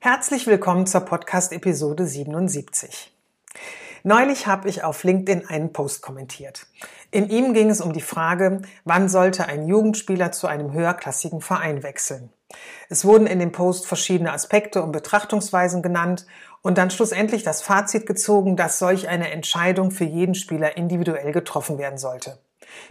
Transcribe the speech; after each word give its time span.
Herzlich 0.00 0.46
willkommen 0.46 0.86
zur 0.86 1.00
Podcast-Episode 1.00 2.06
77. 2.06 3.12
Neulich 4.04 4.46
habe 4.46 4.68
ich 4.68 4.84
auf 4.84 5.02
LinkedIn 5.02 5.48
einen 5.48 5.72
Post 5.72 6.02
kommentiert. 6.02 6.68
In 7.10 7.28
ihm 7.28 7.52
ging 7.52 7.68
es 7.68 7.80
um 7.80 7.92
die 7.92 8.00
Frage, 8.00 8.62
wann 8.84 9.08
sollte 9.08 9.46
ein 9.46 9.66
Jugendspieler 9.66 10.30
zu 10.30 10.46
einem 10.46 10.72
höherklassigen 10.72 11.40
Verein 11.40 11.82
wechseln. 11.82 12.30
Es 12.88 13.04
wurden 13.04 13.26
in 13.26 13.40
dem 13.40 13.50
Post 13.50 13.88
verschiedene 13.88 14.32
Aspekte 14.32 14.84
und 14.84 14.92
Betrachtungsweisen 14.92 15.82
genannt 15.82 16.26
und 16.62 16.78
dann 16.78 16.92
schlussendlich 16.92 17.42
das 17.42 17.60
Fazit 17.60 18.06
gezogen, 18.06 18.56
dass 18.56 18.78
solch 18.78 19.08
eine 19.08 19.32
Entscheidung 19.32 19.90
für 19.90 20.04
jeden 20.04 20.36
Spieler 20.36 20.76
individuell 20.76 21.32
getroffen 21.32 21.76
werden 21.76 21.98
sollte. 21.98 22.38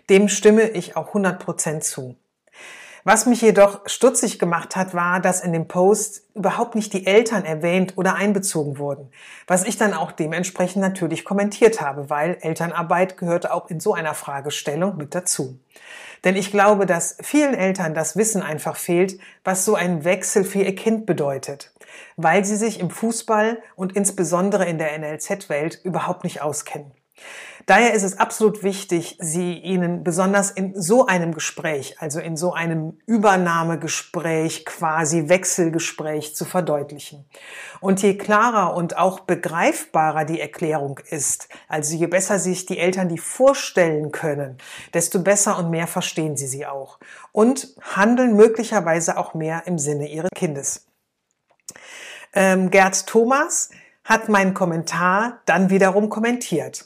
Dem 0.09 0.27
stimme 0.27 0.71
ich 0.71 0.97
auch 0.97 1.07
100 1.07 1.39
Prozent 1.39 1.85
zu. 1.85 2.17
Was 3.09 3.25
mich 3.25 3.41
jedoch 3.41 3.79
stutzig 3.85 4.37
gemacht 4.37 4.75
hat, 4.75 4.93
war, 4.93 5.21
dass 5.21 5.39
in 5.39 5.53
dem 5.53 5.69
Post 5.69 6.23
überhaupt 6.35 6.75
nicht 6.75 6.91
die 6.91 7.07
Eltern 7.07 7.45
erwähnt 7.45 7.93
oder 7.95 8.15
einbezogen 8.15 8.79
wurden. 8.79 9.09
Was 9.47 9.63
ich 9.63 9.77
dann 9.77 9.93
auch 9.93 10.11
dementsprechend 10.11 10.81
natürlich 10.81 11.23
kommentiert 11.23 11.79
habe, 11.79 12.09
weil 12.09 12.37
Elternarbeit 12.41 13.15
gehörte 13.15 13.53
auch 13.53 13.69
in 13.69 13.79
so 13.79 13.93
einer 13.93 14.13
Fragestellung 14.13 14.97
mit 14.97 15.15
dazu. 15.15 15.57
Denn 16.25 16.35
ich 16.35 16.51
glaube, 16.51 16.85
dass 16.85 17.15
vielen 17.21 17.53
Eltern 17.53 17.93
das 17.93 18.17
Wissen 18.17 18.41
einfach 18.41 18.75
fehlt, 18.75 19.17
was 19.45 19.63
so 19.63 19.75
ein 19.75 20.03
Wechsel 20.03 20.43
für 20.43 20.63
ihr 20.63 20.75
Kind 20.75 21.05
bedeutet, 21.05 21.71
weil 22.17 22.43
sie 22.43 22.57
sich 22.57 22.81
im 22.81 22.89
Fußball 22.89 23.59
und 23.77 23.95
insbesondere 23.95 24.65
in 24.65 24.79
der 24.79 24.99
NLZ-Welt 24.99 25.79
überhaupt 25.81 26.25
nicht 26.25 26.41
auskennen. 26.41 26.91
Daher 27.67 27.93
ist 27.93 28.03
es 28.03 28.17
absolut 28.17 28.63
wichtig, 28.63 29.17
Sie 29.19 29.59
Ihnen 29.59 30.05
besonders 30.05 30.51
in 30.51 30.81
so 30.81 31.05
einem 31.05 31.33
Gespräch, 31.33 31.97
also 31.99 32.21
in 32.21 32.37
so 32.37 32.53
einem 32.53 32.97
Übernahmegespräch, 33.05 34.65
quasi 34.65 35.27
Wechselgespräch 35.27 36.33
zu 36.33 36.45
verdeutlichen. 36.45 37.25
Und 37.81 38.01
je 38.01 38.15
klarer 38.15 38.73
und 38.73 38.97
auch 38.97 39.19
begreifbarer 39.19 40.23
die 40.23 40.39
Erklärung 40.39 41.01
ist, 41.09 41.49
also 41.67 41.93
je 41.93 42.07
besser 42.07 42.39
sich 42.39 42.65
die 42.65 42.79
Eltern 42.79 43.09
die 43.09 43.17
vorstellen 43.17 44.13
können, 44.13 44.57
desto 44.93 45.19
besser 45.19 45.57
und 45.57 45.69
mehr 45.69 45.87
verstehen 45.87 46.37
sie 46.37 46.47
sie 46.47 46.65
auch 46.65 46.99
und 47.33 47.75
handeln 47.81 48.37
möglicherweise 48.37 49.17
auch 49.17 49.33
mehr 49.33 49.63
im 49.65 49.77
Sinne 49.77 50.07
ihres 50.07 50.29
Kindes. 50.33 50.85
Ähm, 52.33 52.69
Gerd 52.69 53.07
Thomas 53.07 53.71
hat 54.07 54.27
meinen 54.29 54.53
Kommentar 54.53 55.41
dann 55.45 55.69
wiederum 55.69 56.07
kommentiert. 56.07 56.85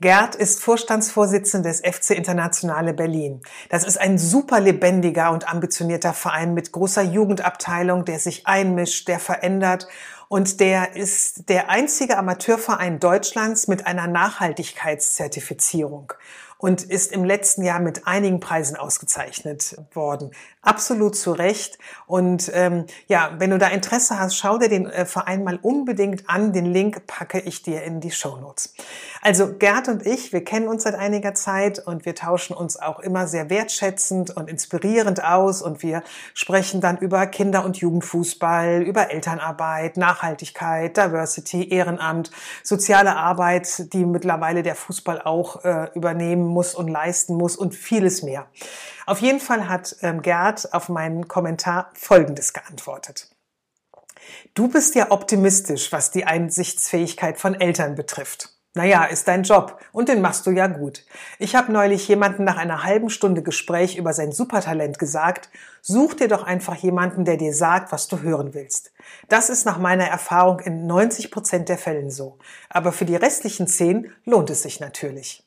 Gerd 0.00 0.34
ist 0.34 0.62
Vorstandsvorsitzender 0.62 1.68
des 1.68 1.80
FC 1.80 2.12
Internationale 2.12 2.94
Berlin. 2.94 3.42
Das 3.68 3.84
ist 3.84 4.00
ein 4.00 4.16
super 4.16 4.58
lebendiger 4.58 5.32
und 5.32 5.52
ambitionierter 5.52 6.14
Verein 6.14 6.54
mit 6.54 6.72
großer 6.72 7.02
Jugendabteilung, 7.02 8.06
der 8.06 8.18
sich 8.18 8.46
einmischt, 8.46 9.06
der 9.06 9.18
verändert 9.18 9.86
und 10.28 10.60
der 10.60 10.96
ist 10.96 11.50
der 11.50 11.68
einzige 11.68 12.16
Amateurverein 12.16 13.00
Deutschlands 13.00 13.68
mit 13.68 13.86
einer 13.86 14.06
Nachhaltigkeitszertifizierung 14.06 16.14
und 16.62 16.84
ist 16.84 17.10
im 17.10 17.24
letzten 17.24 17.64
Jahr 17.64 17.80
mit 17.80 18.06
einigen 18.06 18.38
Preisen 18.38 18.76
ausgezeichnet 18.76 19.76
worden. 19.94 20.30
Absolut 20.60 21.16
zu 21.16 21.32
Recht. 21.32 21.76
Und 22.06 22.52
ähm, 22.54 22.86
ja, 23.08 23.32
wenn 23.38 23.50
du 23.50 23.58
da 23.58 23.66
Interesse 23.66 24.16
hast, 24.20 24.36
schau 24.36 24.58
dir 24.58 24.68
den 24.68 24.86
äh, 24.86 25.04
Verein 25.04 25.42
mal 25.42 25.58
unbedingt 25.60 26.30
an. 26.30 26.52
Den 26.52 26.66
Link 26.66 27.08
packe 27.08 27.40
ich 27.40 27.64
dir 27.64 27.82
in 27.82 28.00
die 28.00 28.12
Show 28.12 28.36
Notes. 28.36 28.74
Also 29.24 29.54
Gerd 29.56 29.86
und 29.86 30.04
ich, 30.04 30.32
wir 30.32 30.42
kennen 30.42 30.66
uns 30.66 30.82
seit 30.82 30.96
einiger 30.96 31.32
Zeit 31.32 31.78
und 31.78 32.04
wir 32.04 32.16
tauschen 32.16 32.56
uns 32.56 32.76
auch 32.76 32.98
immer 32.98 33.28
sehr 33.28 33.50
wertschätzend 33.50 34.36
und 34.36 34.50
inspirierend 34.50 35.22
aus 35.22 35.62
und 35.62 35.80
wir 35.84 36.02
sprechen 36.34 36.80
dann 36.80 36.98
über 36.98 37.28
Kinder- 37.28 37.64
und 37.64 37.76
Jugendfußball, 37.76 38.82
über 38.82 39.12
Elternarbeit, 39.12 39.96
Nachhaltigkeit, 39.96 40.96
Diversity, 40.96 41.68
Ehrenamt, 41.68 42.32
soziale 42.64 43.14
Arbeit, 43.14 43.94
die 43.94 44.04
mittlerweile 44.04 44.64
der 44.64 44.74
Fußball 44.74 45.22
auch 45.22 45.64
äh, 45.64 45.90
übernehmen 45.94 46.44
muss 46.44 46.74
und 46.74 46.88
leisten 46.88 47.36
muss 47.36 47.54
und 47.54 47.76
vieles 47.76 48.24
mehr. 48.24 48.46
Auf 49.06 49.20
jeden 49.20 49.38
Fall 49.38 49.68
hat 49.68 49.94
ähm, 50.02 50.22
Gerd 50.22 50.74
auf 50.74 50.88
meinen 50.88 51.28
Kommentar 51.28 51.90
Folgendes 51.94 52.52
geantwortet. 52.52 53.30
Du 54.54 54.66
bist 54.66 54.96
ja 54.96 55.12
optimistisch, 55.12 55.92
was 55.92 56.10
die 56.10 56.24
Einsichtsfähigkeit 56.24 57.38
von 57.38 57.54
Eltern 57.54 57.94
betrifft. 57.94 58.48
Naja, 58.74 59.04
ist 59.04 59.28
dein 59.28 59.42
Job 59.42 59.78
und 59.92 60.08
den 60.08 60.22
machst 60.22 60.46
du 60.46 60.50
ja 60.50 60.66
gut. 60.66 61.04
Ich 61.38 61.54
habe 61.54 61.70
neulich 61.70 62.08
jemanden 62.08 62.44
nach 62.44 62.56
einer 62.56 62.84
halben 62.84 63.10
Stunde 63.10 63.42
Gespräch 63.42 63.98
über 63.98 64.14
sein 64.14 64.32
Supertalent 64.32 64.98
gesagt, 64.98 65.50
such 65.82 66.14
dir 66.14 66.28
doch 66.28 66.44
einfach 66.44 66.76
jemanden, 66.76 67.26
der 67.26 67.36
dir 67.36 67.52
sagt, 67.52 67.92
was 67.92 68.08
du 68.08 68.20
hören 68.20 68.54
willst. 68.54 68.92
Das 69.28 69.50
ist 69.50 69.66
nach 69.66 69.76
meiner 69.76 70.06
Erfahrung 70.06 70.60
in 70.60 70.86
90 70.86 71.30
Prozent 71.30 71.68
der 71.68 71.76
Fällen 71.76 72.10
so. 72.10 72.38
Aber 72.70 72.92
für 72.92 73.04
die 73.04 73.16
restlichen 73.16 73.66
10 73.66 74.10
lohnt 74.24 74.48
es 74.48 74.62
sich 74.62 74.80
natürlich. 74.80 75.44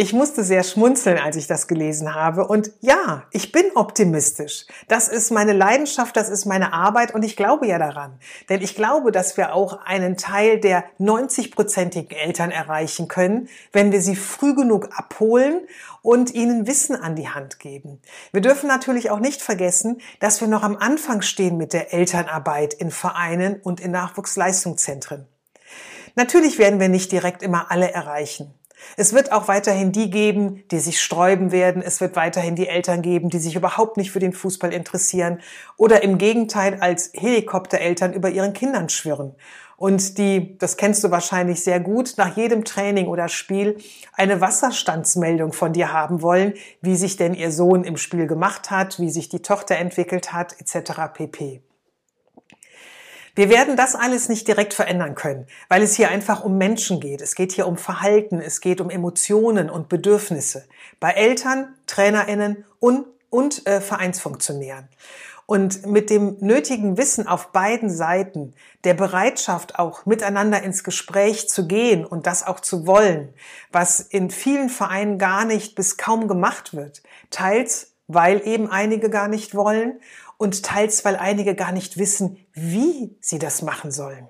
Ich 0.00 0.14
musste 0.14 0.44
sehr 0.44 0.62
schmunzeln, 0.62 1.18
als 1.18 1.36
ich 1.36 1.46
das 1.46 1.68
gelesen 1.68 2.14
habe. 2.14 2.46
Und 2.46 2.72
ja, 2.80 3.24
ich 3.32 3.52
bin 3.52 3.66
optimistisch. 3.74 4.64
Das 4.88 5.08
ist 5.08 5.30
meine 5.30 5.52
Leidenschaft, 5.52 6.16
das 6.16 6.30
ist 6.30 6.46
meine 6.46 6.72
Arbeit 6.72 7.12
und 7.12 7.22
ich 7.22 7.36
glaube 7.36 7.66
ja 7.66 7.78
daran. 7.78 8.18
Denn 8.48 8.62
ich 8.62 8.74
glaube, 8.74 9.12
dass 9.12 9.36
wir 9.36 9.54
auch 9.54 9.84
einen 9.84 10.16
Teil 10.16 10.58
der 10.58 10.84
90-prozentigen 11.00 12.14
Eltern 12.14 12.50
erreichen 12.50 13.08
können, 13.08 13.50
wenn 13.74 13.92
wir 13.92 14.00
sie 14.00 14.16
früh 14.16 14.54
genug 14.54 14.88
abholen 14.98 15.66
und 16.00 16.32
ihnen 16.32 16.66
Wissen 16.66 16.96
an 16.96 17.14
die 17.14 17.28
Hand 17.28 17.58
geben. 17.58 18.00
Wir 18.32 18.40
dürfen 18.40 18.68
natürlich 18.68 19.10
auch 19.10 19.20
nicht 19.20 19.42
vergessen, 19.42 20.00
dass 20.18 20.40
wir 20.40 20.48
noch 20.48 20.62
am 20.62 20.78
Anfang 20.78 21.20
stehen 21.20 21.58
mit 21.58 21.74
der 21.74 21.92
Elternarbeit 21.92 22.72
in 22.72 22.90
Vereinen 22.90 23.60
und 23.60 23.80
in 23.80 23.90
Nachwuchsleistungszentren. 23.90 25.26
Natürlich 26.16 26.56
werden 26.56 26.80
wir 26.80 26.88
nicht 26.88 27.12
direkt 27.12 27.42
immer 27.42 27.70
alle 27.70 27.92
erreichen. 27.92 28.54
Es 28.96 29.12
wird 29.12 29.32
auch 29.32 29.48
weiterhin 29.48 29.92
die 29.92 30.10
geben, 30.10 30.64
die 30.70 30.78
sich 30.78 31.00
sträuben 31.00 31.52
werden. 31.52 31.82
Es 31.82 32.00
wird 32.00 32.16
weiterhin 32.16 32.56
die 32.56 32.68
Eltern 32.68 33.02
geben, 33.02 33.30
die 33.30 33.38
sich 33.38 33.56
überhaupt 33.56 33.96
nicht 33.96 34.10
für 34.10 34.20
den 34.20 34.32
Fußball 34.32 34.72
interessieren 34.72 35.40
oder 35.76 36.02
im 36.02 36.18
Gegenteil 36.18 36.78
als 36.80 37.10
Helikoptereltern 37.14 38.12
über 38.12 38.30
ihren 38.30 38.52
Kindern 38.52 38.88
schwirren 38.88 39.34
und 39.80 40.18
die, 40.18 40.58
das 40.58 40.76
kennst 40.76 41.02
du 41.04 41.10
wahrscheinlich 41.10 41.64
sehr 41.64 41.80
gut, 41.80 42.12
nach 42.18 42.36
jedem 42.36 42.66
Training 42.66 43.06
oder 43.06 43.28
Spiel 43.28 43.78
eine 44.12 44.42
Wasserstandsmeldung 44.42 45.54
von 45.54 45.72
dir 45.72 45.90
haben 45.90 46.20
wollen, 46.20 46.52
wie 46.82 46.96
sich 46.96 47.16
denn 47.16 47.32
ihr 47.32 47.50
Sohn 47.50 47.84
im 47.84 47.96
Spiel 47.96 48.26
gemacht 48.26 48.70
hat, 48.70 49.00
wie 49.00 49.08
sich 49.08 49.30
die 49.30 49.40
Tochter 49.40 49.78
entwickelt 49.78 50.34
hat, 50.34 50.54
etc. 50.60 51.14
pp. 51.14 51.62
Wir 53.34 53.48
werden 53.48 53.76
das 53.76 53.94
alles 53.94 54.28
nicht 54.28 54.48
direkt 54.48 54.74
verändern 54.74 55.14
können, 55.14 55.46
weil 55.68 55.82
es 55.82 55.94
hier 55.94 56.08
einfach 56.10 56.44
um 56.44 56.58
Menschen 56.58 57.00
geht. 57.00 57.20
Es 57.20 57.34
geht 57.34 57.52
hier 57.52 57.66
um 57.66 57.76
Verhalten, 57.76 58.40
es 58.40 58.60
geht 58.60 58.80
um 58.80 58.90
Emotionen 58.90 59.70
und 59.70 59.88
Bedürfnisse 59.88 60.64
bei 60.98 61.12
Eltern, 61.12 61.74
Trainerinnen 61.86 62.64
und, 62.78 63.06
und 63.30 63.66
äh, 63.66 63.80
Vereinsfunktionären. 63.80 64.88
Und 65.46 65.84
mit 65.84 66.10
dem 66.10 66.36
nötigen 66.38 66.96
Wissen 66.96 67.26
auf 67.26 67.50
beiden 67.50 67.90
Seiten, 67.90 68.54
der 68.84 68.94
Bereitschaft 68.94 69.80
auch 69.80 70.06
miteinander 70.06 70.62
ins 70.62 70.84
Gespräch 70.84 71.48
zu 71.48 71.66
gehen 71.66 72.04
und 72.04 72.28
das 72.28 72.46
auch 72.46 72.60
zu 72.60 72.86
wollen, 72.86 73.34
was 73.72 73.98
in 73.98 74.30
vielen 74.30 74.68
Vereinen 74.68 75.18
gar 75.18 75.44
nicht 75.44 75.74
bis 75.74 75.96
kaum 75.96 76.28
gemacht 76.28 76.74
wird, 76.74 77.02
teils 77.30 77.90
weil 78.12 78.46
eben 78.46 78.70
einige 78.70 79.08
gar 79.08 79.28
nicht 79.28 79.54
wollen 79.54 80.00
und 80.40 80.62
teils, 80.62 81.04
weil 81.04 81.16
einige 81.16 81.54
gar 81.54 81.70
nicht 81.70 81.98
wissen, 81.98 82.38
wie 82.54 83.14
sie 83.20 83.38
das 83.38 83.60
machen 83.60 83.90
sollen. 83.90 84.26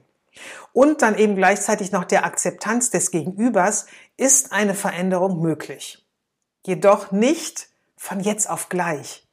Und 0.72 1.02
dann 1.02 1.16
eben 1.16 1.36
gleichzeitig 1.36 1.92
noch 1.92 2.02
der 2.02 2.24
Akzeptanz 2.24 2.90
des 2.90 3.12
Gegenübers 3.12 3.86
ist 4.16 4.50
eine 4.50 4.74
Veränderung 4.74 5.40
möglich. 5.40 6.04
Jedoch 6.66 7.12
nicht 7.12 7.68
von 7.96 8.18
jetzt 8.18 8.50
auf 8.50 8.68
gleich. 8.68 9.28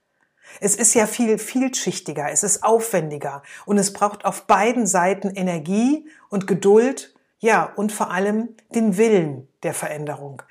Es 0.61 0.75
ist 0.75 0.93
ja 0.93 1.07
viel 1.07 1.39
vielschichtiger, 1.39 2.29
es 2.29 2.43
ist 2.43 2.63
aufwendiger 2.63 3.41
und 3.65 3.79
es 3.79 3.91
braucht 3.91 4.23
auf 4.23 4.45
beiden 4.45 4.85
Seiten 4.85 5.31
Energie 5.31 6.07
und 6.29 6.45
Geduld, 6.45 7.15
ja, 7.39 7.71
und 7.75 7.91
vor 7.91 8.11
allem 8.11 8.49
den 8.73 8.97
Willen 8.97 9.47
der 9.63 9.73
Veränderung. 9.73 10.41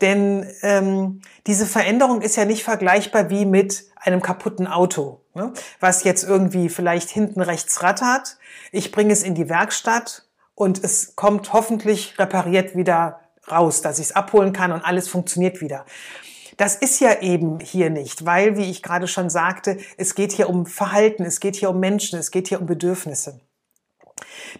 Denn 0.00 0.46
ähm, 0.62 1.22
diese 1.46 1.66
Veränderung 1.66 2.20
ist 2.20 2.36
ja 2.36 2.44
nicht 2.44 2.64
vergleichbar 2.64 3.30
wie 3.30 3.46
mit 3.46 3.84
einem 3.96 4.20
kaputten 4.20 4.66
Auto, 4.66 5.22
ne? 5.34 5.52
was 5.80 6.04
jetzt 6.04 6.22
irgendwie 6.22 6.68
vielleicht 6.68 7.08
hinten 7.08 7.40
rechts 7.40 7.82
rattert. 7.82 8.36
Ich 8.72 8.92
bringe 8.92 9.12
es 9.12 9.22
in 9.22 9.34
die 9.34 9.48
Werkstatt 9.48 10.26
und 10.54 10.82
es 10.84 11.16
kommt 11.16 11.52
hoffentlich 11.52 12.18
repariert 12.18 12.76
wieder 12.76 13.20
raus, 13.50 13.80
dass 13.80 13.98
ich 13.98 14.06
es 14.06 14.12
abholen 14.16 14.52
kann 14.52 14.72
und 14.72 14.82
alles 14.82 15.08
funktioniert 15.08 15.60
wieder. 15.60 15.86
Das 16.56 16.76
ist 16.76 17.00
ja 17.00 17.20
eben 17.20 17.58
hier 17.58 17.90
nicht, 17.90 18.26
weil, 18.26 18.56
wie 18.56 18.70
ich 18.70 18.82
gerade 18.82 19.08
schon 19.08 19.28
sagte, 19.28 19.78
es 19.96 20.14
geht 20.14 20.32
hier 20.32 20.48
um 20.48 20.66
Verhalten, 20.66 21.24
es 21.24 21.40
geht 21.40 21.56
hier 21.56 21.70
um 21.70 21.80
Menschen, 21.80 22.18
es 22.18 22.30
geht 22.30 22.48
hier 22.48 22.60
um 22.60 22.66
Bedürfnisse. 22.66 23.40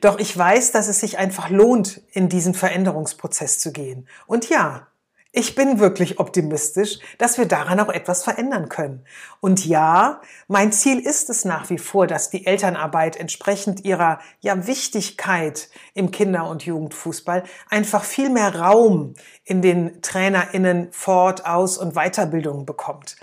Doch 0.01 0.19
ich 0.19 0.37
weiß, 0.37 0.73
dass 0.73 0.89
es 0.89 1.01
sich 1.01 1.19
einfach 1.19 1.49
lohnt, 1.51 2.03
in 2.13 2.29
diesen 2.29 2.55
Veränderungsprozess 2.55 3.59
zu 3.59 3.73
gehen. 3.73 4.09
Und 4.27 4.49
ja, 4.49 4.89
ich 5.37 5.57
bin 5.57 5.81
wirklich 5.81 6.21
optimistisch, 6.21 7.01
dass 7.19 7.39
wir 7.39 7.47
daran 7.47 7.81
auch 7.81 7.89
etwas 7.89 8.23
verändern 8.23 8.69
können. 8.69 9.05
Und 9.41 9.67
ja, 9.67 10.21
mein 10.47 10.71
Ziel 10.71 11.01
ist 11.01 11.29
es 11.29 11.45
nach 11.45 11.71
wie 11.71 11.79
vor, 11.79 12.07
dass 12.07 12.31
die 12.31 12.47
Elternarbeit 12.47 13.17
entsprechend 13.17 13.85
ihrer 13.85 14.21
ja, 14.41 14.69
Wichtigkeit 14.69 15.71
im 15.93 16.13
Kinder- 16.13 16.49
und 16.49 16.65
Jugendfußball 16.65 17.43
einfach 17.69 18.05
viel 18.05 18.31
mehr 18.31 18.55
Raum 18.55 19.15
in 19.45 19.61
den 19.61 20.01
TrainerInnen 20.03 20.93
Fort-, 20.93 21.47
Aus- 21.47 21.79
und 21.79 21.95
Weiterbildungen 21.95 22.65
bekommt 22.65 23.17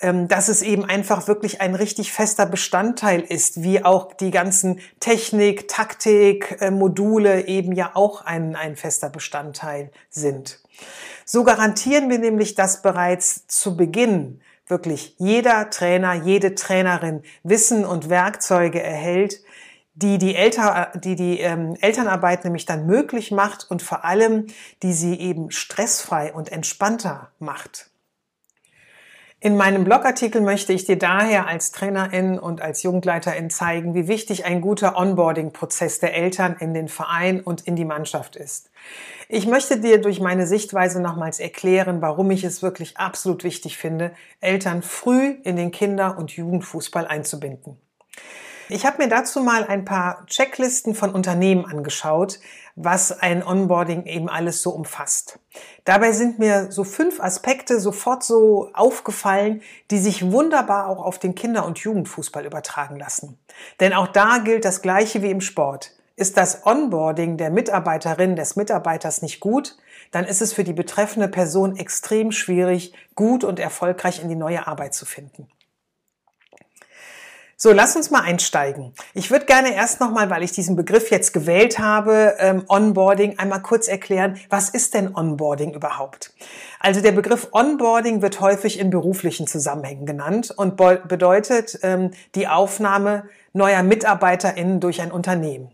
dass 0.00 0.48
es 0.48 0.62
eben 0.62 0.84
einfach 0.84 1.26
wirklich 1.26 1.60
ein 1.60 1.74
richtig 1.74 2.12
fester 2.12 2.44
Bestandteil 2.44 3.20
ist, 3.20 3.62
wie 3.62 3.84
auch 3.84 4.12
die 4.12 4.30
ganzen 4.30 4.80
Technik, 5.00 5.68
Taktik, 5.68 6.58
äh, 6.60 6.70
Module 6.70 7.46
eben 7.46 7.72
ja 7.72 7.92
auch 7.94 8.22
ein, 8.24 8.56
ein 8.56 8.76
fester 8.76 9.08
Bestandteil 9.08 9.90
sind. 10.10 10.60
So 11.24 11.44
garantieren 11.44 12.10
wir 12.10 12.18
nämlich, 12.18 12.54
dass 12.54 12.82
bereits 12.82 13.46
zu 13.46 13.76
Beginn 13.76 14.40
wirklich 14.68 15.14
jeder 15.18 15.70
Trainer, 15.70 16.14
jede 16.14 16.54
Trainerin 16.54 17.22
Wissen 17.42 17.84
und 17.84 18.10
Werkzeuge 18.10 18.82
erhält, 18.82 19.40
die 19.94 20.18
die, 20.18 20.36
Elter, 20.36 20.92
die, 20.94 21.16
die 21.16 21.40
ähm, 21.40 21.74
Elternarbeit 21.80 22.44
nämlich 22.44 22.66
dann 22.66 22.86
möglich 22.86 23.30
macht 23.30 23.70
und 23.70 23.80
vor 23.80 24.04
allem, 24.04 24.46
die 24.82 24.92
sie 24.92 25.18
eben 25.18 25.50
stressfrei 25.50 26.34
und 26.34 26.52
entspannter 26.52 27.30
macht. 27.38 27.90
In 29.46 29.56
meinem 29.56 29.84
Blogartikel 29.84 30.40
möchte 30.40 30.72
ich 30.72 30.86
dir 30.86 30.98
daher 30.98 31.46
als 31.46 31.70
Trainerin 31.70 32.36
und 32.36 32.60
als 32.60 32.82
Jugendleiterin 32.82 33.48
zeigen, 33.48 33.94
wie 33.94 34.08
wichtig 34.08 34.44
ein 34.44 34.60
guter 34.60 34.96
Onboarding-Prozess 34.96 36.00
der 36.00 36.16
Eltern 36.16 36.56
in 36.58 36.74
den 36.74 36.88
Verein 36.88 37.42
und 37.42 37.60
in 37.60 37.76
die 37.76 37.84
Mannschaft 37.84 38.34
ist. 38.34 38.72
Ich 39.28 39.46
möchte 39.46 39.78
dir 39.78 40.00
durch 40.00 40.18
meine 40.18 40.48
Sichtweise 40.48 41.00
nochmals 41.00 41.38
erklären, 41.38 42.02
warum 42.02 42.28
ich 42.32 42.42
es 42.42 42.60
wirklich 42.60 42.96
absolut 42.96 43.44
wichtig 43.44 43.78
finde, 43.78 44.10
Eltern 44.40 44.82
früh 44.82 45.36
in 45.44 45.54
den 45.54 45.70
Kinder- 45.70 46.18
und 46.18 46.32
Jugendfußball 46.32 47.06
einzubinden. 47.06 47.76
Ich 48.68 48.84
habe 48.84 49.00
mir 49.00 49.08
dazu 49.08 49.44
mal 49.44 49.64
ein 49.64 49.84
paar 49.84 50.26
Checklisten 50.26 50.96
von 50.96 51.10
Unternehmen 51.10 51.66
angeschaut, 51.66 52.40
was 52.76 53.10
ein 53.10 53.42
Onboarding 53.42 54.04
eben 54.04 54.28
alles 54.28 54.60
so 54.60 54.70
umfasst. 54.70 55.38
Dabei 55.84 56.12
sind 56.12 56.38
mir 56.38 56.70
so 56.70 56.84
fünf 56.84 57.20
Aspekte 57.20 57.80
sofort 57.80 58.22
so 58.22 58.70
aufgefallen, 58.74 59.62
die 59.90 59.98
sich 59.98 60.30
wunderbar 60.30 60.88
auch 60.88 61.02
auf 61.02 61.18
den 61.18 61.34
Kinder- 61.34 61.64
und 61.64 61.78
Jugendfußball 61.78 62.44
übertragen 62.44 62.98
lassen. 62.98 63.38
Denn 63.80 63.94
auch 63.94 64.08
da 64.08 64.38
gilt 64.38 64.66
das 64.66 64.82
Gleiche 64.82 65.22
wie 65.22 65.30
im 65.30 65.40
Sport. 65.40 65.92
Ist 66.16 66.36
das 66.36 66.66
Onboarding 66.66 67.38
der 67.38 67.50
Mitarbeiterin, 67.50 68.36
des 68.36 68.56
Mitarbeiters 68.56 69.22
nicht 69.22 69.40
gut, 69.40 69.76
dann 70.10 70.24
ist 70.24 70.42
es 70.42 70.52
für 70.52 70.64
die 70.64 70.72
betreffende 70.72 71.28
Person 71.28 71.76
extrem 71.76 72.30
schwierig, 72.30 72.92
gut 73.14 73.42
und 73.42 73.58
erfolgreich 73.58 74.22
in 74.22 74.28
die 74.28 74.36
neue 74.36 74.66
Arbeit 74.66 74.94
zu 74.94 75.06
finden. 75.06 75.48
So, 77.58 77.72
lass 77.72 77.96
uns 77.96 78.10
mal 78.10 78.20
einsteigen. 78.20 78.92
Ich 79.14 79.30
würde 79.30 79.46
gerne 79.46 79.74
erst 79.74 79.98
nochmal, 79.98 80.28
weil 80.28 80.42
ich 80.42 80.52
diesen 80.52 80.76
Begriff 80.76 81.10
jetzt 81.10 81.32
gewählt 81.32 81.78
habe, 81.78 82.34
ähm, 82.38 82.64
Onboarding, 82.68 83.38
einmal 83.38 83.62
kurz 83.62 83.88
erklären, 83.88 84.38
was 84.50 84.68
ist 84.68 84.92
denn 84.92 85.16
Onboarding 85.16 85.72
überhaupt? 85.72 86.34
Also 86.80 87.00
der 87.00 87.12
Begriff 87.12 87.48
Onboarding 87.52 88.20
wird 88.20 88.42
häufig 88.42 88.78
in 88.78 88.90
beruflichen 88.90 89.46
Zusammenhängen 89.46 90.04
genannt 90.04 90.52
und 90.54 90.76
bedeutet 90.76 91.78
ähm, 91.82 92.10
die 92.34 92.46
Aufnahme 92.46 93.24
neuer 93.54 93.82
MitarbeiterInnen 93.82 94.78
durch 94.78 95.00
ein 95.00 95.10
Unternehmen. 95.10 95.70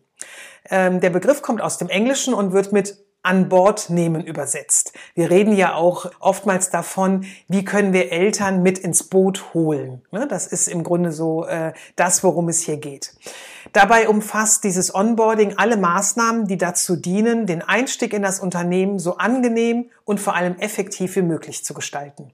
Ähm, 0.70 1.00
der 1.00 1.11
Begriff 1.11 1.43
kommt 1.43 1.61
aus 1.61 1.78
dem 1.78 1.88
Englischen 1.88 2.32
und 2.32 2.52
wird 2.52 2.70
mit 2.70 2.96
an 3.22 3.48
Bord 3.48 3.90
nehmen 3.90 4.24
übersetzt. 4.24 4.92
Wir 5.14 5.30
reden 5.30 5.54
ja 5.56 5.74
auch 5.74 6.10
oftmals 6.19 6.70
davon, 6.70 7.24
wie 7.48 7.64
können 7.64 7.92
wir 7.92 8.10
Eltern 8.10 8.62
mit 8.62 8.78
ins 8.78 9.04
Boot 9.04 9.54
holen. 9.54 10.02
Ne, 10.10 10.26
das 10.26 10.46
ist 10.46 10.69
im 10.69 10.82
Grunde 10.82 11.12
so 11.12 11.44
äh, 11.44 11.72
das, 11.96 12.24
worum 12.24 12.48
es 12.48 12.62
hier 12.62 12.78
geht. 12.78 13.14
Dabei 13.72 14.08
umfasst 14.08 14.64
dieses 14.64 14.94
Onboarding 14.94 15.54
alle 15.56 15.76
Maßnahmen, 15.76 16.46
die 16.46 16.58
dazu 16.58 16.96
dienen, 16.96 17.46
den 17.46 17.62
Einstieg 17.62 18.12
in 18.12 18.22
das 18.22 18.40
Unternehmen 18.40 18.98
so 18.98 19.16
angenehm 19.16 19.86
und 20.04 20.20
vor 20.20 20.34
allem 20.34 20.56
effektiv 20.58 21.16
wie 21.16 21.22
möglich 21.22 21.64
zu 21.64 21.75
gestalten. 21.75 22.32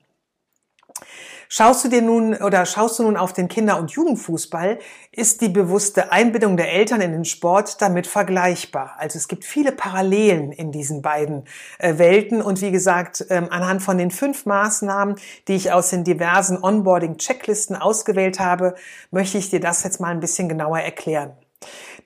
Schaust 1.51 1.83
du 1.83 1.89
dir 1.89 2.03
nun 2.03 2.35
oder 2.35 2.67
schaust 2.67 2.99
du 2.99 3.05
nun 3.05 3.17
auf 3.17 3.33
den 3.33 3.49
Kinder- 3.49 3.79
und 3.79 3.91
Jugendfußball, 3.93 4.79
ist 5.13 5.41
die 5.41 5.49
bewusste 5.49 6.13
Einbindung 6.13 6.59
der 6.59 6.71
Eltern 6.71 7.01
in 7.01 7.13
den 7.13 7.25
Sport 7.25 7.81
damit 7.81 8.07
vergleichbar. 8.07 8.97
Also 8.99 9.17
es 9.17 9.29
gibt 9.29 9.47
viele 9.47 9.73
Parallelen 9.73 10.53
in 10.53 10.73
diesen 10.73 11.01
beiden 11.01 11.45
äh, 11.79 11.97
Welten 11.97 12.43
und 12.43 12.61
wie 12.61 12.71
gesagt, 12.71 13.25
ähm, 13.31 13.49
anhand 13.51 13.83
von 13.83 13.97
den 13.97 14.11
fünf 14.11 14.45
Maßnahmen, 14.45 15.17
die 15.49 15.55
ich 15.55 15.73
aus 15.73 15.89
den 15.89 16.05
diversen 16.05 16.63
Onboarding-Checklisten 16.63 17.77
ausgewählt 17.77 18.41
habe, 18.41 18.75
möchte 19.11 19.39
ich 19.39 19.49
dir 19.49 19.61
das 19.61 19.83
jetzt 19.85 20.01
mal 20.01 20.09
ein 20.09 20.21
bisschen 20.21 20.51
genauer 20.51 20.81
erklären. 20.81 21.33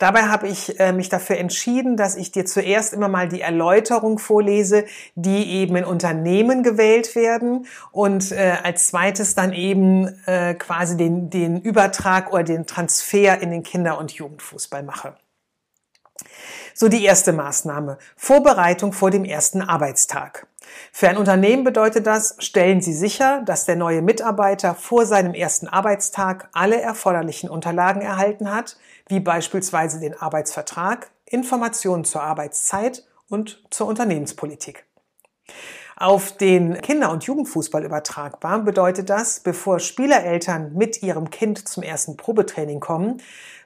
Dabei 0.03 0.23
habe 0.23 0.49
ich 0.49 0.81
äh, 0.81 0.93
mich 0.93 1.11
dafür 1.11 1.39
entschieden, 1.39 1.97
dass 1.97 2.17
ich 2.17 2.33
dir 2.33 2.45
zuerst 2.45 2.93
immer 2.93 3.07
mal 3.07 3.29
die 3.29 3.41
Erläuterung 3.41 4.19
vorlese, 4.19 4.85
die 5.15 5.49
eben 5.53 5.77
in 5.77 5.85
Unternehmen 5.85 6.65
gewählt 6.65 7.15
werden 7.15 7.69
und 7.93 8.33
äh, 8.33 8.57
als 8.65 8.89
zweites 8.89 9.37
dann 9.37 9.53
eben 9.53 10.09
äh, 10.27 10.55
quasi 10.55 10.97
den, 10.97 11.31
den 11.31 11.61
Übertrag 11.61 12.33
oder 12.33 12.43
den 12.43 12.67
Transfer 12.67 13.41
in 13.41 13.53
den 13.53 13.63
Kinder- 13.63 13.97
und 13.97 14.11
Jugendfußball 14.11 14.83
mache. 14.83 15.15
So 16.75 16.89
die 16.89 17.05
erste 17.05 17.33
Maßnahme. 17.33 17.97
Vorbereitung 18.17 18.93
vor 18.93 19.13
dem 19.13 19.25
ersten 19.25 19.63
Arbeitstag. 19.63 20.49
Für 20.93 21.09
ein 21.09 21.17
Unternehmen 21.17 21.65
bedeutet 21.65 22.07
das, 22.07 22.37
stellen 22.39 22.81
Sie 22.81 22.93
sicher, 22.93 23.43
dass 23.45 23.65
der 23.65 23.77
neue 23.77 24.03
Mitarbeiter 24.03 24.75
vor 24.75 25.07
seinem 25.07 25.35
ersten 25.35 25.69
Arbeitstag 25.69 26.49
alle 26.53 26.81
erforderlichen 26.81 27.51
Unterlagen 27.51 28.03
erhalten 28.03 28.53
hat, 28.53 28.77
wie 29.09 29.21
beispielsweise 29.21 30.01
den 30.01 30.19
Arbeitsvertrag, 30.19 31.11
Informationen 31.25 32.05
zur 32.05 32.23
Arbeitszeit 32.23 33.05
und 33.29 33.63
zur 33.71 33.87
Unternehmenspolitik. 33.87 34.85
Auf 35.97 36.37
den 36.37 36.81
Kinder- 36.81 37.13
und 37.13 37.25
Jugendfußball 37.25 37.85
übertragbar 37.85 38.61
bedeutet 38.61 39.09
das, 39.09 39.41
bevor 39.41 39.79
Spielereltern 39.79 40.73
mit 40.75 41.03
ihrem 41.03 41.31
Kind 41.31 41.69
zum 41.69 41.83
ersten 41.83 42.17
Probetraining 42.17 42.81
kommen, 42.81 43.23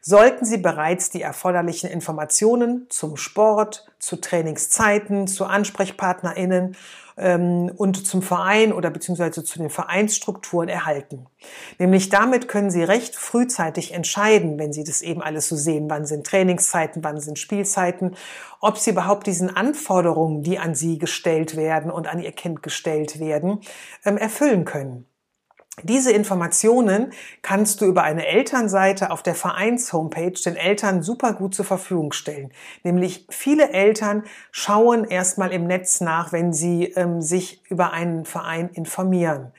sollten 0.07 0.45
sie 0.45 0.59
bereits 0.59 1.11
die 1.11 1.21
erforderlichen 1.21 1.91
Informationen 1.91 2.87
zum 2.91 3.17
Sport, 3.17 3.87
zu 3.99 4.15
Trainingszeiten, 4.15 5.27
zu 5.27 5.47
AnsprechpartnerInnen 5.47 6.77
ähm, 7.17 7.73
und 7.77 8.07
zum 8.07 8.23
Verein 8.23 8.73
oder 8.73 8.91
beziehungsweise 8.91 9.43
zu 9.43 9.59
den 9.59 9.69
Vereinsstrukturen 9.69 10.69
erhalten. 10.69 11.27
Nämlich 11.81 12.09
damit 12.09 12.47
können 12.47 12.71
Sie 12.71 12.85
recht 12.85 13.17
frühzeitig 13.17 13.95
entscheiden, 13.95 14.61
wenn 14.61 14.73
Sie 14.73 14.85
das 14.85 15.03
eben 15.03 15.23
alles 15.23 15.49
so 15.49 15.57
sehen, 15.57 15.91
wann 15.91 16.07
sind 16.07 16.25
Trainingszeiten, 16.25 17.03
wann 17.03 17.19
sind 17.19 17.37
Spielzeiten, 17.37 18.15
ob 18.61 18.79
Sie 18.79 18.91
überhaupt 18.91 19.27
diesen 19.27 19.57
Anforderungen, 19.57 20.45
die 20.45 20.61
an 20.61 20.77
Sie 20.77 20.99
gestellt 20.99 21.57
werden 21.57 21.91
und 21.91 22.07
an 22.07 22.21
Ihr 22.21 22.31
Kind 22.31 22.63
gestellt 22.63 23.19
werden, 23.19 23.59
ähm, 24.05 24.19
erfüllen 24.19 24.65
können. 24.65 25.09
Diese 25.83 26.11
Informationen 26.11 27.13
kannst 27.43 27.83
du 27.83 27.85
über 27.85 28.03
eine 28.03 28.27
Elternseite 28.27 29.11
auf 29.11 29.23
der 29.23 29.35
Vereins-Homepage 29.35 30.33
den 30.33 30.57
Eltern 30.57 31.03
super 31.03 31.35
gut 31.35 31.55
zur 31.55 31.67
Verfügung 31.67 32.13
stellen. 32.13 32.51
Nämlich 32.83 33.27
viele 33.29 33.71
Eltern 33.73 34.25
schauen 34.51 35.05
erstmal 35.05 35.53
im 35.53 35.67
Netz 35.67 36.01
nach, 36.01 36.33
wenn 36.33 36.55
sie 36.55 36.85
ähm, 36.97 37.21
sich 37.21 37.61
über 37.69 37.93
einen 37.93 38.25
Verein 38.25 38.71
informieren. 38.71 39.53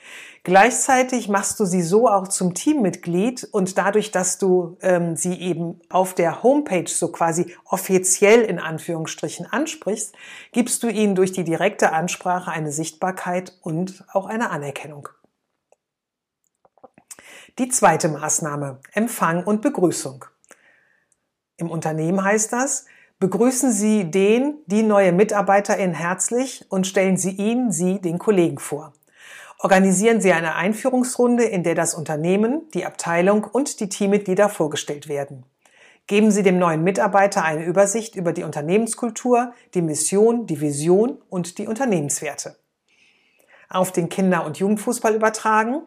Gleichzeitig 0.44 1.30
machst 1.30 1.60
du 1.60 1.66
sie 1.66 1.84
so 1.84 2.08
auch 2.08 2.28
zum 2.30 2.56
Teammitglied 2.56 3.44
und 3.52 3.78
dadurch, 3.78 4.10
dass 4.10 4.40
du 4.40 4.76
ähm, 4.82 5.16
sie 5.16 5.36
eben 5.40 5.80
auf 5.90 6.16
der 6.16 6.42
Homepage 6.42 6.90
so 6.90 7.12
quasi 7.12 7.54
offiziell 7.64 8.42
in 8.42 8.58
Anführungsstrichen 8.58 9.46
ansprichst, 9.46 10.16
gibst 10.52 10.82
du 10.82 10.88
ihnen 10.88 11.14
durch 11.14 11.32
die 11.32 11.44
direkte 11.44 11.94
Ansprache 11.94 12.50
eine 12.50 12.72
Sichtbarkeit 12.72 13.56
und 13.62 14.04
auch 14.14 14.26
eine 14.26 14.50
Anerkennung. 14.50 15.10
Die 17.60 17.70
zweite 17.70 18.08
Maßnahme, 18.10 18.80
Empfang 18.94 19.44
und 19.44 19.64
Begrüßung. 19.64 20.26
Im 21.58 21.72
Unternehmen 21.72 22.24
heißt 22.24 22.54
das, 22.54 22.86
begrüßen 23.20 23.72
Sie 23.72 24.12
den, 24.12 24.60
die 24.68 24.84
neue 24.84 25.12
Mitarbeiterin 25.12 25.96
herzlich 25.96 26.66
und 26.70 26.86
stellen 26.86 27.18
Sie 27.18 27.32
ihn, 27.32 27.72
sie, 27.72 28.00
den 28.00 28.20
Kollegen 28.20 28.60
vor. 28.60 28.94
Organisieren 29.58 30.22
Sie 30.22 30.34
eine 30.34 30.54
Einführungsrunde, 30.54 31.46
in 31.46 31.64
der 31.64 31.74
das 31.74 31.96
Unternehmen, 31.96 32.70
die 32.76 32.86
Abteilung 32.86 33.44
und 33.44 33.80
die 33.80 33.90
Teammitglieder 33.90 34.50
vorgestellt 34.50 35.08
werden. 35.08 35.44
Geben 36.06 36.30
Sie 36.30 36.44
dem 36.44 36.60
neuen 36.60 36.84
Mitarbeiter 36.84 37.44
eine 37.44 37.66
Übersicht 37.66 38.16
über 38.16 38.34
die 38.34 38.44
Unternehmenskultur, 38.44 39.52
die 39.74 39.82
Mission, 39.82 40.46
die 40.46 40.62
Vision 40.62 41.18
und 41.30 41.58
die 41.58 41.66
Unternehmenswerte. 41.66 42.56
Auf 43.68 43.92
den 43.92 44.10
Kinder- 44.10 44.46
und 44.46 44.60
Jugendfußball 44.60 45.16
übertragen. 45.16 45.82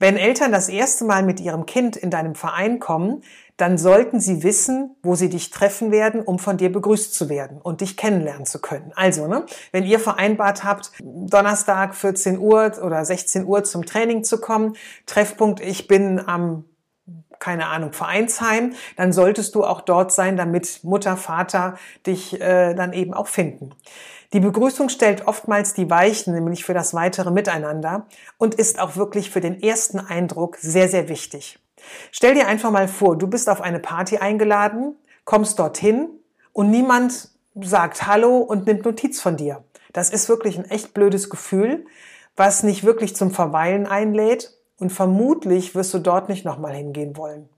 Wenn 0.00 0.16
Eltern 0.16 0.50
das 0.50 0.70
erste 0.70 1.04
Mal 1.04 1.22
mit 1.22 1.40
ihrem 1.40 1.66
Kind 1.66 1.94
in 1.94 2.10
deinem 2.10 2.34
Verein 2.34 2.80
kommen, 2.80 3.22
dann 3.58 3.76
sollten 3.76 4.18
sie 4.18 4.42
wissen, 4.42 4.96
wo 5.02 5.14
sie 5.14 5.28
dich 5.28 5.50
treffen 5.50 5.92
werden, 5.92 6.22
um 6.22 6.38
von 6.38 6.56
dir 6.56 6.72
begrüßt 6.72 7.14
zu 7.14 7.28
werden 7.28 7.60
und 7.60 7.82
dich 7.82 7.98
kennenlernen 7.98 8.46
zu 8.46 8.60
können. 8.60 8.92
Also, 8.96 9.26
ne, 9.26 9.44
wenn 9.72 9.84
ihr 9.84 10.00
vereinbart 10.00 10.64
habt, 10.64 10.90
Donnerstag 11.02 11.94
14 11.94 12.38
Uhr 12.38 12.72
oder 12.82 13.04
16 13.04 13.44
Uhr 13.44 13.62
zum 13.62 13.84
Training 13.84 14.24
zu 14.24 14.40
kommen, 14.40 14.74
Treffpunkt, 15.04 15.60
ich 15.60 15.86
bin 15.86 16.26
am 16.26 16.64
keine 17.38 17.68
Ahnung, 17.68 17.94
Vereinsheim, 17.94 18.74
dann 18.98 19.14
solltest 19.14 19.54
du 19.54 19.64
auch 19.64 19.80
dort 19.80 20.12
sein, 20.12 20.36
damit 20.36 20.80
Mutter, 20.84 21.16
Vater 21.16 21.78
dich 22.06 22.38
äh, 22.38 22.74
dann 22.74 22.92
eben 22.92 23.14
auch 23.14 23.28
finden. 23.28 23.70
Die 24.32 24.40
Begrüßung 24.40 24.88
stellt 24.88 25.26
oftmals 25.26 25.74
die 25.74 25.90
Weichen, 25.90 26.34
nämlich 26.34 26.64
für 26.64 26.74
das 26.74 26.94
weitere 26.94 27.32
Miteinander 27.32 28.06
und 28.38 28.54
ist 28.54 28.78
auch 28.78 28.94
wirklich 28.94 29.30
für 29.30 29.40
den 29.40 29.60
ersten 29.60 29.98
Eindruck 29.98 30.56
sehr, 30.56 30.88
sehr 30.88 31.08
wichtig. 31.08 31.58
Stell 32.12 32.34
dir 32.34 32.46
einfach 32.46 32.70
mal 32.70 32.86
vor, 32.86 33.18
du 33.18 33.26
bist 33.26 33.48
auf 33.48 33.60
eine 33.60 33.80
Party 33.80 34.18
eingeladen, 34.18 34.94
kommst 35.24 35.58
dorthin 35.58 36.10
und 36.52 36.70
niemand 36.70 37.30
sagt 37.60 38.06
Hallo 38.06 38.38
und 38.38 38.66
nimmt 38.66 38.84
Notiz 38.84 39.20
von 39.20 39.36
dir. 39.36 39.64
Das 39.92 40.10
ist 40.10 40.28
wirklich 40.28 40.58
ein 40.58 40.70
echt 40.70 40.94
blödes 40.94 41.28
Gefühl, 41.28 41.86
was 42.36 42.62
nicht 42.62 42.84
wirklich 42.84 43.16
zum 43.16 43.32
Verweilen 43.32 43.86
einlädt 43.86 44.56
und 44.78 44.90
vermutlich 44.90 45.74
wirst 45.74 45.92
du 45.92 45.98
dort 45.98 46.28
nicht 46.28 46.44
nochmal 46.44 46.74
hingehen 46.74 47.16
wollen. 47.16 47.48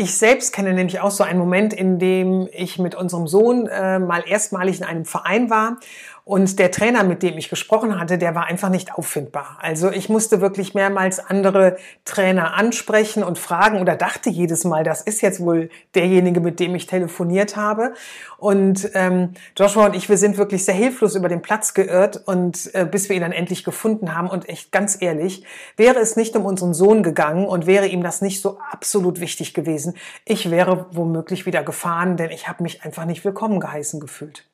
Ich 0.00 0.16
selbst 0.16 0.52
kenne 0.52 0.74
nämlich 0.74 1.00
auch 1.00 1.10
so 1.10 1.24
einen 1.24 1.40
Moment, 1.40 1.72
in 1.72 1.98
dem 1.98 2.48
ich 2.52 2.78
mit 2.78 2.94
unserem 2.94 3.26
Sohn 3.26 3.66
äh, 3.66 3.98
mal 3.98 4.22
erstmalig 4.24 4.78
in 4.78 4.84
einem 4.84 5.04
Verein 5.04 5.50
war 5.50 5.80
und 6.28 6.58
der 6.58 6.70
Trainer, 6.70 7.04
mit 7.04 7.22
dem 7.22 7.38
ich 7.38 7.48
gesprochen 7.48 7.98
hatte, 7.98 8.18
der 8.18 8.34
war 8.34 8.44
einfach 8.44 8.68
nicht 8.68 8.92
auffindbar. 8.92 9.56
Also 9.62 9.90
ich 9.90 10.10
musste 10.10 10.42
wirklich 10.42 10.74
mehrmals 10.74 11.20
andere 11.20 11.78
Trainer 12.04 12.52
ansprechen 12.52 13.24
und 13.24 13.38
fragen 13.38 13.80
oder 13.80 13.96
dachte 13.96 14.28
jedes 14.28 14.64
Mal, 14.64 14.84
das 14.84 15.00
ist 15.00 15.22
jetzt 15.22 15.40
wohl 15.40 15.70
derjenige, 15.94 16.40
mit 16.40 16.60
dem 16.60 16.74
ich 16.74 16.84
telefoniert 16.86 17.56
habe. 17.56 17.94
Und 18.36 18.90
ähm, 18.92 19.32
Joshua 19.56 19.86
und 19.86 19.96
ich, 19.96 20.10
wir 20.10 20.18
sind 20.18 20.36
wirklich 20.36 20.66
sehr 20.66 20.74
hilflos 20.74 21.14
über 21.14 21.30
den 21.30 21.40
Platz 21.40 21.72
geirrt 21.72 22.20
und 22.26 22.74
äh, 22.74 22.84
bis 22.84 23.08
wir 23.08 23.16
ihn 23.16 23.22
dann 23.22 23.32
endlich 23.32 23.64
gefunden 23.64 24.14
haben. 24.14 24.28
Und 24.28 24.50
echt 24.50 24.70
ganz 24.70 25.00
ehrlich, 25.00 25.44
wäre 25.78 25.98
es 25.98 26.16
nicht 26.16 26.36
um 26.36 26.44
unseren 26.44 26.74
Sohn 26.74 27.02
gegangen 27.02 27.46
und 27.46 27.66
wäre 27.66 27.86
ihm 27.86 28.02
das 28.02 28.20
nicht 28.20 28.42
so 28.42 28.58
absolut 28.70 29.20
wichtig 29.20 29.54
gewesen, 29.54 29.94
ich 30.26 30.50
wäre 30.50 30.88
womöglich 30.90 31.46
wieder 31.46 31.62
gefahren, 31.62 32.18
denn 32.18 32.30
ich 32.30 32.48
habe 32.48 32.62
mich 32.64 32.84
einfach 32.84 33.06
nicht 33.06 33.24
willkommen 33.24 33.60
geheißen 33.60 33.98
gefühlt. 33.98 34.44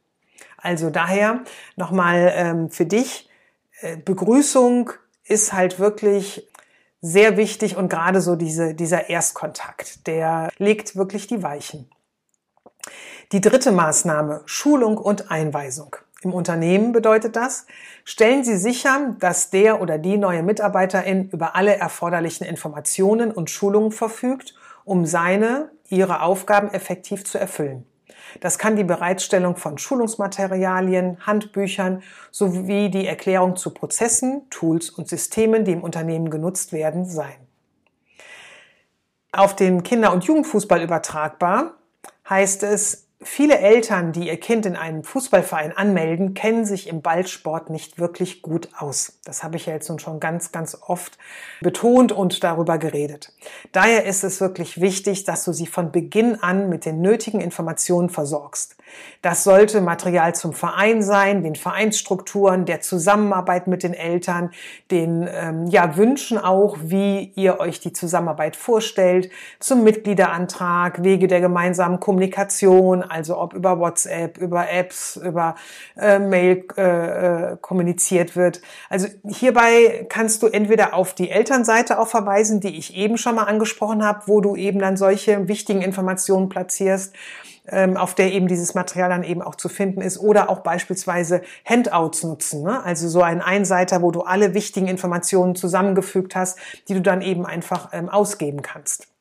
Also 0.64 0.88
daher 0.88 1.42
nochmal 1.76 2.33
ähm, 2.35 2.71
für 2.71 2.87
dich, 2.87 3.28
äh, 3.80 3.99
Begrüßung 3.99 4.90
ist 5.25 5.52
halt 5.52 5.78
wirklich 5.78 6.49
sehr 7.02 7.37
wichtig 7.37 7.76
und 7.76 7.90
gerade 7.90 8.23
so 8.23 8.35
diese, 8.35 8.75
dieser 8.75 9.11
Erstkontakt, 9.11 10.06
der 10.06 10.50
legt 10.56 10.97
wirklich 10.97 11.26
die 11.26 11.42
Weichen. 11.42 11.90
Die 13.33 13.42
dritte 13.42 13.73
Maßnahme, 13.73 14.40
Schulung 14.47 14.97
und 14.97 15.30
Einweisung. 15.30 15.97
Im 16.23 16.33
Unternehmen 16.33 16.92
bedeutet 16.92 17.37
das, 17.37 17.66
stellen 18.04 18.42
Sie 18.42 18.56
sicher, 18.56 19.16
dass 19.21 19.50
der 19.50 19.83
oder 19.83 19.99
die 19.99 20.16
neue 20.16 20.42
Mitarbeiterin 20.42 21.28
über 21.28 21.56
alle 21.56 21.76
erforderlichen 21.76 22.47
Informationen 22.47 23.30
und 23.30 23.50
Schulungen 23.50 23.92
verfügt, 23.92 24.54
um 24.85 25.04
seine, 25.04 25.71
ihre 25.90 26.23
Aufgaben 26.23 26.73
effektiv 26.73 27.25
zu 27.26 27.37
erfüllen. 27.37 27.85
Das 28.40 28.59
kann 28.59 28.76
die 28.76 28.85
Bereitstellung 28.85 29.57
von 29.57 29.78
Schulungsmaterialien, 29.78 31.19
Handbüchern 31.26 32.02
sowie 32.31 32.90
die 32.90 33.07
Erklärung 33.07 33.57
zu 33.57 33.71
Prozessen, 33.71 34.49
Tools 34.50 34.90
und 34.90 35.09
Systemen, 35.09 35.64
die 35.64 35.73
im 35.73 35.83
Unternehmen 35.83 36.31
genutzt 36.31 36.73
werden, 36.73 37.04
sein. 37.07 37.37
Auf 39.33 39.57
den 39.57 39.83
Kinder- 39.83 40.12
und 40.12 40.25
Jugendfußball 40.25 40.83
übertragbar 40.83 41.75
heißt 42.28 42.62
es, 42.62 43.03
Viele 43.26 43.59
Eltern, 43.59 44.12
die 44.12 44.28
ihr 44.28 44.38
Kind 44.38 44.66
in 44.66 44.76
einem 44.76 45.02
Fußballverein 45.02 45.75
anmelden, 45.75 46.35
kennen 46.35 46.66
sich 46.66 46.88
im 46.88 47.00
Ballsport 47.00 47.71
nicht 47.71 47.99
wirklich 47.99 48.43
gut 48.43 48.69
aus. 48.76 49.19
Das 49.25 49.43
habe 49.43 49.57
ich 49.57 49.64
ja 49.64 49.73
jetzt 49.73 49.88
nun 49.88 49.99
schon 49.99 50.21
ganz, 50.21 50.52
ganz 50.52 50.76
oft 50.87 51.16
betont 51.62 52.12
und 52.12 52.45
darüber 52.45 52.76
geredet. 52.76 53.33
Daher 53.73 54.04
ist 54.04 54.25
es 54.25 54.43
wirklich 54.43 54.81
wichtig, 54.81 55.25
dass 55.25 55.45
du 55.45 55.52
sie 55.54 55.66
von 55.66 55.90
Beginn 55.90 56.43
an 56.43 56.69
mit 56.69 56.85
den 56.85 57.00
nötigen 57.00 57.40
Informationen 57.40 58.11
versorgst. 58.11 58.76
Das 59.23 59.43
sollte 59.43 59.81
Material 59.81 60.35
zum 60.35 60.52
Verein 60.52 61.02
sein, 61.02 61.43
den 61.43 61.57
Vereinsstrukturen, 61.57 62.66
der 62.66 62.83
Zusammenarbeit 62.83 63.66
mit 63.66 63.83
den 63.83 63.95
Eltern, 63.95 64.50
den 64.90 65.26
ähm, 65.33 65.66
ja, 65.66 65.97
Wünschen 65.97 66.37
auch, 66.37 66.76
wie 66.83 67.33
ihr 67.35 67.59
euch 67.59 67.81
die 67.81 67.93
Zusammenarbeit 67.93 68.54
vorstellt, 68.54 69.31
zum 69.61 69.83
Mitgliederantrag, 69.83 71.02
Wege 71.02 71.26
der 71.26 71.40
gemeinsamen 71.40 72.00
Kommunikation, 72.00 73.02
also 73.14 73.38
ob 73.38 73.54
über 73.54 73.78
WhatsApp, 73.78 74.38
über 74.38 74.71
Apps, 74.71 75.16
über 75.16 75.54
äh, 75.97 76.18
Mail 76.18 76.66
äh, 76.76 77.52
äh, 77.52 77.56
kommuniziert 77.61 78.37
wird. 78.37 78.61
Also 78.90 79.06
hierbei 79.25 80.06
kannst 80.09 80.42
du 80.42 80.49
entweder 80.49 80.94
auf 80.94 81.14
die 81.14 81.30
Elternseite 81.30 81.99
auch 81.99 82.09
verweisen, 82.09 82.61
die 82.61 82.76
ich 82.76 82.97
eben 82.97 83.16
schon 83.16 83.37
mal 83.37 83.44
angesprochen 83.44 84.04
habe, 84.04 84.23
wo 84.26 84.40
du 84.40 84.56
eben 84.56 84.80
dann 84.80 84.97
solche 84.97 85.49
wichtigen 85.49 85.80
Informationen 85.80 86.49
platzierst 86.49 87.14
ähm, 87.68 87.97
auf 87.97 88.14
der 88.14 88.33
eben 88.33 88.47
dieses 88.47 88.75
Material 88.75 89.09
dann 89.09 89.23
eben 89.23 89.40
auch 89.40 89.54
zu 89.54 89.68
finden 89.68 90.02
ist 90.02 90.18
oder 90.18 90.50
auch 90.50 90.61
beispielsweise 90.61 91.42
Handouts 91.64 92.23
nutzen, 92.23 92.62
ne? 92.62 92.85
also 92.85 93.09
so 93.09 93.23
ein 93.23 93.40
Einseiter, 93.40 94.02
wo 94.02 94.11
du 94.11 94.21
alle 94.21 94.52
wichtigen 94.52 94.87
Informationen 94.87 95.54
zusammengefügt 95.54 96.37
hast, 96.37 96.59
die 96.88 96.94
du 96.94 97.00
dann 97.00 97.23
eben 97.23 97.47
einfach 97.47 97.88
ähm, 97.92 98.11
ausgeben 98.11 98.61
kannst. 98.61 99.13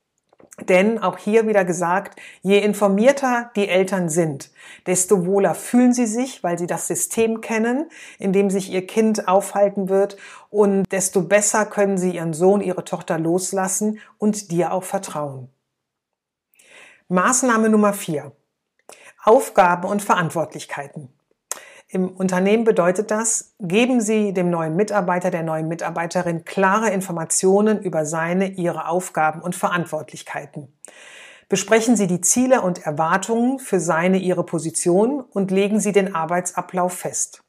Denn 0.61 0.99
auch 0.99 1.17
hier 1.17 1.47
wieder 1.47 1.65
gesagt, 1.65 2.19
je 2.43 2.59
informierter 2.59 3.49
die 3.55 3.67
Eltern 3.67 4.07
sind, 4.07 4.51
desto 4.85 5.25
wohler 5.25 5.55
fühlen 5.55 5.93
sie 5.93 6.05
sich, 6.05 6.43
weil 6.43 6.59
sie 6.59 6.67
das 6.67 6.87
System 6.87 7.41
kennen, 7.41 7.89
in 8.19 8.33
dem 8.33 8.51
sich 8.51 8.71
ihr 8.71 8.85
Kind 8.85 9.27
aufhalten 9.27 9.89
wird 9.89 10.15
und 10.51 10.83
desto 10.91 11.23
besser 11.23 11.65
können 11.65 11.97
sie 11.97 12.11
ihren 12.11 12.33
Sohn, 12.33 12.61
ihre 12.61 12.83
Tochter 12.83 13.17
loslassen 13.17 13.99
und 14.19 14.51
dir 14.51 14.73
auch 14.73 14.83
vertrauen. 14.83 15.49
Maßnahme 17.07 17.69
Nummer 17.69 17.93
vier. 17.93 18.31
Aufgaben 19.23 19.87
und 19.87 20.01
Verantwortlichkeiten. 20.01 21.12
Im 21.93 22.09
Unternehmen 22.09 22.63
bedeutet 22.63 23.11
das, 23.11 23.53
geben 23.59 24.01
Sie 24.01 24.33
dem 24.33 24.49
neuen 24.49 24.75
Mitarbeiter, 24.75 25.29
der 25.29 25.43
neuen 25.43 25.67
Mitarbeiterin 25.67 26.43
klare 26.43 26.89
Informationen 26.89 27.83
über 27.83 28.03
seine, 28.03 28.47
ihre 28.47 28.87
Aufgaben 28.87 29.41
und 29.41 29.55
Verantwortlichkeiten. 29.55 30.73
Besprechen 31.49 31.95
Sie 31.95 32.07
die 32.07 32.19
Ziele 32.19 32.61
und 32.61 32.83
Erwartungen 32.83 33.59
für 33.59 33.79
seine, 33.79 34.17
ihre 34.17 34.43
Position 34.43 35.21
und 35.21 35.51
legen 35.51 35.79
Sie 35.79 35.91
den 35.91 36.15
Arbeitsablauf 36.15 36.93
fest. 36.93 37.43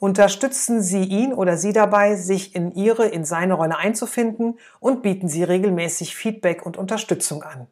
Unterstützen 0.00 0.82
Sie 0.82 1.04
ihn 1.04 1.32
oder 1.32 1.56
sie 1.56 1.72
dabei, 1.72 2.16
sich 2.16 2.56
in 2.56 2.72
ihre, 2.72 3.06
in 3.06 3.24
seine 3.24 3.54
Rolle 3.54 3.78
einzufinden 3.78 4.58
und 4.80 5.02
bieten 5.02 5.28
Sie 5.28 5.44
regelmäßig 5.44 6.16
Feedback 6.16 6.66
und 6.66 6.76
Unterstützung 6.76 7.44
an 7.44 7.68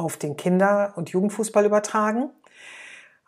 auf 0.00 0.16
den 0.16 0.36
Kinder- 0.36 0.94
und 0.96 1.10
Jugendfußball 1.10 1.64
übertragen. 1.64 2.30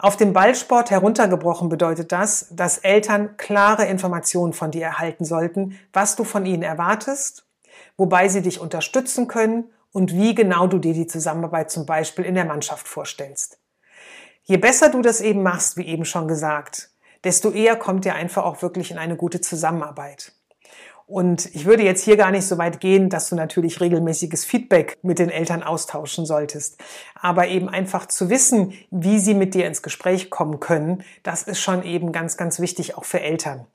Auf 0.02 0.16
den 0.16 0.32
Ballsport 0.32 0.90
heruntergebrochen 0.90 1.68
bedeutet 1.68 2.10
das, 2.10 2.48
dass 2.50 2.78
Eltern 2.78 3.36
klare 3.36 3.86
Informationen 3.86 4.52
von 4.52 4.72
dir 4.72 4.82
erhalten 4.82 5.24
sollten, 5.24 5.78
was 5.92 6.16
du 6.16 6.24
von 6.24 6.44
ihnen 6.44 6.64
erwartest, 6.64 7.46
wobei 7.96 8.28
sie 8.28 8.42
dich 8.42 8.58
unterstützen 8.58 9.28
können 9.28 9.70
und 9.92 10.12
wie 10.12 10.34
genau 10.34 10.66
du 10.66 10.78
dir 10.78 10.92
die 10.92 11.06
Zusammenarbeit 11.06 11.70
zum 11.70 11.86
Beispiel 11.86 12.24
in 12.24 12.34
der 12.34 12.44
Mannschaft 12.44 12.88
vorstellst. 12.88 13.60
Je 14.42 14.56
besser 14.56 14.88
du 14.88 15.02
das 15.02 15.20
eben 15.20 15.44
machst, 15.44 15.76
wie 15.76 15.86
eben 15.86 16.04
schon 16.04 16.26
gesagt, 16.26 16.90
desto 17.22 17.52
eher 17.52 17.76
kommt 17.76 18.04
ihr 18.04 18.16
einfach 18.16 18.44
auch 18.44 18.60
wirklich 18.60 18.90
in 18.90 18.98
eine 18.98 19.14
gute 19.14 19.40
Zusammenarbeit. 19.40 20.32
Und 21.12 21.54
ich 21.54 21.66
würde 21.66 21.82
jetzt 21.82 22.02
hier 22.04 22.16
gar 22.16 22.30
nicht 22.30 22.46
so 22.46 22.56
weit 22.56 22.80
gehen, 22.80 23.10
dass 23.10 23.28
du 23.28 23.36
natürlich 23.36 23.82
regelmäßiges 23.82 24.46
Feedback 24.46 24.96
mit 25.02 25.18
den 25.18 25.28
Eltern 25.28 25.62
austauschen 25.62 26.24
solltest. 26.24 26.78
Aber 27.20 27.48
eben 27.48 27.68
einfach 27.68 28.06
zu 28.06 28.30
wissen, 28.30 28.72
wie 28.90 29.18
sie 29.18 29.34
mit 29.34 29.52
dir 29.52 29.66
ins 29.66 29.82
Gespräch 29.82 30.30
kommen 30.30 30.58
können, 30.58 31.04
das 31.22 31.42
ist 31.42 31.60
schon 31.60 31.84
eben 31.84 32.12
ganz, 32.12 32.38
ganz 32.38 32.60
wichtig, 32.60 32.96
auch 32.96 33.04
für 33.04 33.20
Eltern. 33.20 33.66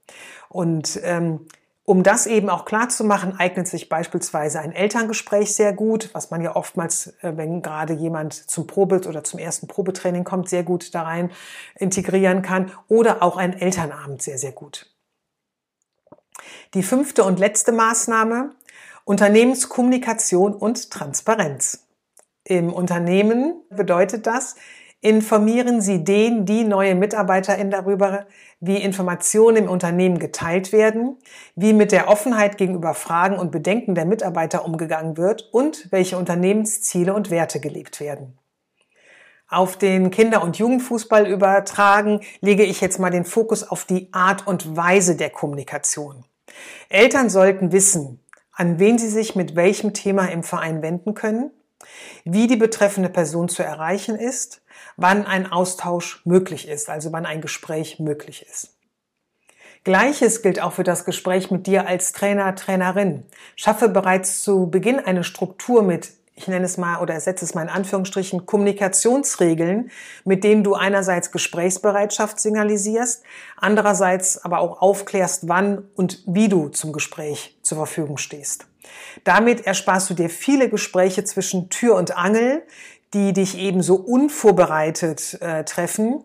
Und 0.49 0.99
ähm, 1.03 1.41
um 1.85 2.01
das 2.01 2.25
eben 2.25 2.49
auch 2.49 2.65
klar 2.65 2.89
zu 2.89 3.03
machen, 3.03 3.35
eignet 3.37 3.67
sich 3.67 3.87
beispielsweise 3.87 4.59
ein 4.59 4.71
Elterngespräch 4.71 5.53
sehr 5.53 5.73
gut, 5.73 6.09
was 6.13 6.31
man 6.31 6.41
ja 6.41 6.55
oftmals, 6.55 7.13
äh, 7.21 7.33
wenn 7.35 7.61
gerade 7.61 7.93
jemand 7.93 8.33
zum 8.33 8.65
Probe 8.65 9.07
oder 9.07 9.23
zum 9.23 9.39
ersten 9.39 9.67
Probetraining 9.67 10.23
kommt, 10.23 10.49
sehr 10.49 10.63
gut 10.63 10.95
da 10.95 11.03
rein 11.03 11.29
integrieren 11.75 12.41
kann 12.41 12.71
oder 12.87 13.21
auch 13.21 13.37
ein 13.37 13.53
Elternabend 13.53 14.23
sehr, 14.23 14.39
sehr 14.39 14.53
gut. 14.53 14.96
Die 16.73 16.83
fünfte 16.83 17.23
und 17.23 17.39
letzte 17.39 17.71
Maßnahme, 17.71 18.51
Unternehmenskommunikation 19.05 20.53
und 20.53 20.91
Transparenz. 20.91 21.87
Im 22.43 22.73
Unternehmen 22.73 23.61
bedeutet 23.69 24.27
das, 24.27 24.55
informieren 25.01 25.81
Sie 25.81 26.03
den, 26.03 26.45
die 26.45 26.63
neue 26.63 26.95
MitarbeiterInnen 26.95 27.71
darüber, 27.71 28.25
wie 28.59 28.77
Informationen 28.77 29.57
im 29.57 29.69
Unternehmen 29.69 30.17
geteilt 30.17 30.71
werden, 30.71 31.17
wie 31.55 31.73
mit 31.73 31.91
der 31.91 32.09
Offenheit 32.09 32.57
gegenüber 32.57 32.93
Fragen 32.93 33.37
und 33.37 33.51
Bedenken 33.51 33.95
der 33.95 34.05
Mitarbeiter 34.05 34.65
umgegangen 34.65 35.17
wird 35.17 35.49
und 35.51 35.91
welche 35.91 36.17
Unternehmensziele 36.17 37.13
und 37.13 37.29
Werte 37.29 37.59
gelebt 37.59 37.99
werden. 37.99 38.37
Auf 39.49 39.77
den 39.77 40.11
Kinder- 40.11 40.43
und 40.43 40.57
Jugendfußball 40.57 41.25
übertragen 41.25 42.19
lege 42.41 42.63
ich 42.63 42.81
jetzt 42.81 42.99
mal 42.99 43.11
den 43.11 43.23
Fokus 43.23 43.63
auf 43.63 43.85
die 43.85 44.09
Art 44.11 44.45
und 44.45 44.75
Weise 44.75 45.15
der 45.15 45.29
Kommunikation. 45.29 46.25
Eltern 46.89 47.29
sollten 47.29 47.71
wissen, 47.71 48.19
an 48.51 48.77
wen 48.77 48.97
sie 48.97 49.07
sich 49.07 49.35
mit 49.35 49.55
welchem 49.55 49.93
Thema 49.93 50.25
im 50.25 50.43
Verein 50.43 50.81
wenden 50.81 51.13
können, 51.13 51.51
wie 52.25 52.47
die 52.47 52.57
betreffende 52.57 53.07
Person 53.07 53.47
zu 53.47 53.63
erreichen 53.63 54.17
ist, 54.17 54.61
wann 54.97 55.25
ein 55.25 55.49
Austausch 55.49 56.25
möglich 56.25 56.67
ist, 56.67 56.89
also 56.89 57.13
wann 57.13 57.25
ein 57.25 57.39
Gespräch 57.39 57.99
möglich 57.99 58.45
ist. 58.49 58.73
Gleiches 59.85 60.41
gilt 60.41 60.61
auch 60.61 60.73
für 60.73 60.83
das 60.83 61.05
Gespräch 61.05 61.51
mit 61.51 61.67
dir 61.67 61.87
als 61.87 62.11
Trainer, 62.11 62.53
Trainerin. 62.55 63.23
Schaffe 63.55 63.87
bereits 63.87 64.41
zu 64.41 64.69
Beginn 64.69 64.99
eine 64.99 65.23
Struktur 65.23 65.83
mit, 65.83 66.11
ich 66.37 66.47
nenne 66.47 66.65
es 66.65 66.77
mal 66.77 67.01
oder 67.01 67.19
setze 67.19 67.43
es 67.43 67.55
mal 67.55 67.63
in 67.63 67.69
Anführungsstrichen, 67.69 68.45
Kommunikationsregeln, 68.45 69.89
mit 70.23 70.43
denen 70.43 70.63
du 70.63 70.75
einerseits 70.75 71.31
Gesprächsbereitschaft 71.31 72.39
signalisierst, 72.39 73.23
andererseits 73.57 74.45
aber 74.45 74.59
auch 74.59 74.79
aufklärst, 74.79 75.47
wann 75.47 75.89
und 75.95 76.23
wie 76.27 76.47
du 76.47 76.69
zum 76.69 76.93
Gespräch 76.93 77.57
zur 77.63 77.79
Verfügung 77.79 78.17
stehst. 78.17 78.67
Damit 79.23 79.65
ersparst 79.65 80.11
du 80.11 80.13
dir 80.13 80.29
viele 80.29 80.69
Gespräche 80.69 81.23
zwischen 81.23 81.69
Tür 81.69 81.95
und 81.95 82.15
Angel, 82.15 82.61
die 83.15 83.33
dich 83.33 83.57
eben 83.57 83.81
so 83.81 83.95
unvorbereitet 83.95 85.41
äh, 85.41 85.63
treffen. 85.63 86.23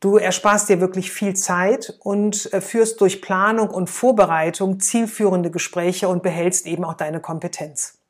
Du 0.00 0.16
ersparst 0.16 0.68
dir 0.68 0.80
wirklich 0.80 1.12
viel 1.12 1.34
Zeit 1.34 1.96
und 2.00 2.52
äh, 2.52 2.60
führst 2.60 3.00
durch 3.00 3.22
Planung 3.22 3.70
und 3.70 3.88
Vorbereitung 3.88 4.80
zielführende 4.80 5.52
Gespräche 5.52 6.08
und 6.08 6.24
behältst 6.24 6.66
eben 6.66 6.84
auch 6.84 6.94
deine 6.94 7.20
Kompetenz. 7.20 8.01